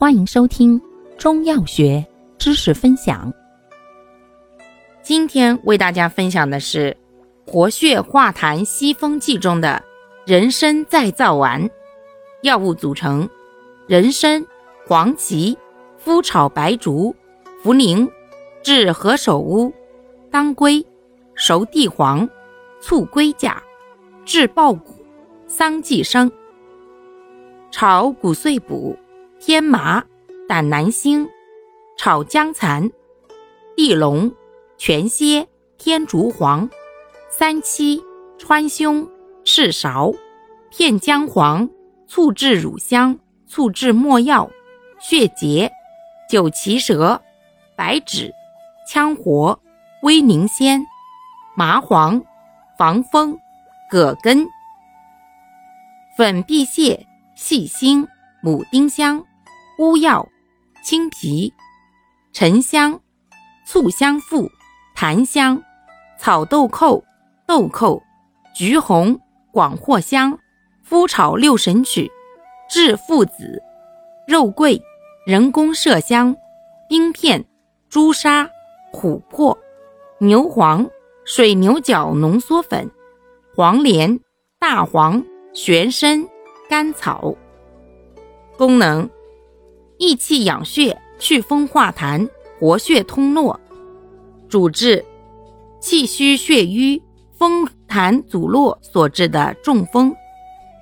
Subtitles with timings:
[0.00, 0.80] 欢迎收听
[1.18, 2.06] 中药学
[2.38, 3.34] 知识分享。
[5.02, 6.96] 今天为大家分享的是
[7.44, 9.82] 活血化痰息风剂中的
[10.24, 11.68] 人参再造丸。
[12.42, 13.28] 药物组成：
[13.88, 14.46] 人参、
[14.86, 15.58] 黄芪、
[16.04, 17.12] 麸炒白术、
[17.64, 18.08] 茯苓、
[18.62, 19.74] 炙何首乌、
[20.30, 20.86] 当归、
[21.34, 22.28] 熟地黄、
[22.80, 23.60] 醋龟甲、
[24.24, 25.04] 炙爆谷、
[25.48, 26.30] 桑寄生。
[27.72, 28.96] 炒骨碎补。
[29.40, 30.04] 天麻、
[30.48, 31.28] 胆南星、
[31.96, 32.90] 炒姜蚕、
[33.76, 34.32] 地龙、
[34.76, 35.46] 全蝎、
[35.78, 36.68] 天竺黄、
[37.30, 38.02] 三七、
[38.36, 39.08] 川芎、
[39.44, 40.16] 赤芍、
[40.70, 41.70] 片姜黄、
[42.08, 44.50] 醋制乳香、醋制没药、
[45.00, 45.70] 血竭、
[46.28, 47.22] 九芪蛇、
[47.76, 48.34] 白芷、
[48.92, 49.60] 羌活、
[50.02, 50.84] 威宁仙、
[51.56, 52.20] 麻黄、
[52.76, 53.38] 防风、
[53.88, 54.48] 葛根、
[56.16, 56.98] 粉碧泻、
[57.36, 58.04] 细辛、
[58.42, 59.24] 母丁香。
[59.78, 60.28] 乌药、
[60.82, 61.54] 青皮、
[62.32, 63.00] 沉香、
[63.64, 64.50] 醋香附、
[64.96, 65.62] 檀香、
[66.18, 67.04] 草豆蔻、
[67.46, 68.02] 豆蔻、
[68.52, 69.20] 橘红、
[69.52, 70.36] 广藿香、
[70.88, 72.10] 麸炒六神曲、
[72.68, 73.62] 炙附子、
[74.26, 74.82] 肉桂、
[75.24, 76.34] 人工麝香、
[76.88, 77.44] 冰片、
[77.88, 78.50] 朱砂、
[78.92, 79.56] 琥珀、
[80.18, 80.90] 牛黄、
[81.24, 82.90] 水牛角浓缩粉、
[83.54, 84.18] 黄连、
[84.58, 86.26] 大黄、玄参、
[86.68, 87.32] 甘草。
[88.56, 89.08] 功能。
[89.98, 93.58] 益气养血、祛风化痰、活血通络，
[94.48, 95.04] 主治
[95.80, 97.02] 气虚血瘀、
[97.36, 100.14] 风痰阻络所致的中风。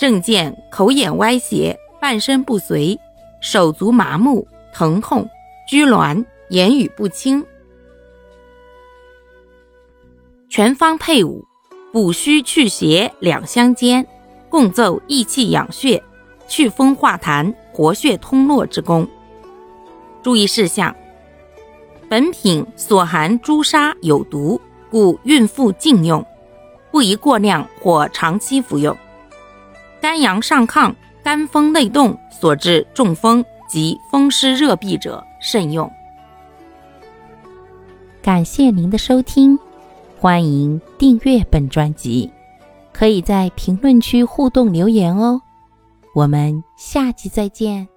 [0.00, 2.98] 症见口眼歪斜、半身不遂、
[3.40, 5.28] 手足麻木、疼痛、
[5.68, 7.44] 拘挛、言语不清。
[10.48, 11.44] 全方配伍，
[11.92, 14.06] 补虚祛邪两相兼，
[14.48, 16.02] 共奏益气养血。
[16.52, 19.08] 祛风化痰、活血通络之功。
[20.22, 20.94] 注意事项：
[22.10, 26.22] 本品所含朱砂有毒，故孕妇禁用，
[26.90, 28.94] 不宜过量或长期服用。
[29.98, 30.94] 肝阳上亢、
[31.24, 35.90] 肝风内动所致中风及风湿热痹者慎用。
[38.20, 39.58] 感谢您的收听，
[40.18, 42.30] 欢迎订阅本专辑，
[42.92, 45.40] 可以在评论区互动留言哦。
[46.14, 47.91] 我们下期再见。